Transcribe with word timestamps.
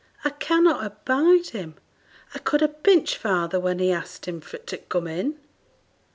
'I 0.25 0.31
cannot 0.31 0.83
abide 0.83 1.49
him; 1.49 1.75
I 2.33 2.39
could 2.39 2.61
ha' 2.61 2.81
pinched 2.81 3.17
father 3.17 3.59
when 3.59 3.77
he 3.77 3.91
asked 3.91 4.27
him 4.27 4.41
for 4.41 4.57
t' 4.57 4.77
come 4.89 5.05
in.' 5.05 5.37